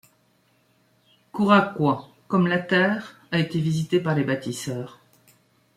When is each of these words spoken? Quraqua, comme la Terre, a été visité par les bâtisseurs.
Quraqua, 1.31 2.09
comme 2.27 2.47
la 2.47 2.57
Terre, 2.57 3.21
a 3.31 3.37
été 3.37 3.59
visité 3.59 3.99
par 3.99 4.15
les 4.15 4.23
bâtisseurs. 4.23 4.99